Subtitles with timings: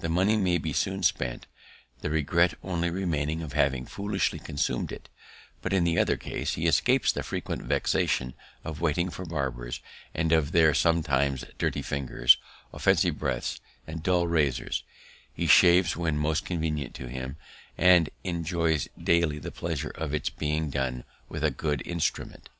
[0.00, 1.46] The money may be soon spent,
[2.02, 5.08] the regret only remaining of having foolishly consumed it;
[5.62, 9.80] but in the other case, he escapes the frequent vexation of waiting for barbers,
[10.12, 12.36] and of their sometimes dirty fingers,
[12.74, 14.84] offensive breaths, and dull razors;
[15.32, 17.36] he shaves when most convenient to him,
[17.78, 22.50] and enjoys daily the pleasure of its being done with a good instrument.